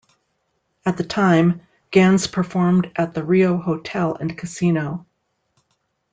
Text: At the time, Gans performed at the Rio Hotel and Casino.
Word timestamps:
At 0.83 0.97
the 0.97 1.03
time, 1.03 1.61
Gans 1.91 2.25
performed 2.25 2.91
at 2.95 3.13
the 3.13 3.23
Rio 3.23 3.57
Hotel 3.57 4.15
and 4.19 4.35
Casino. 4.35 5.05